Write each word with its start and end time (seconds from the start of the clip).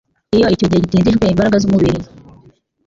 Iyo 0.35 0.45
icyo 0.55 0.65
gihe 0.69 0.81
gitindijwe, 0.85 1.25
imbaraga 1.33 1.55
z’umubiri 1.61 2.01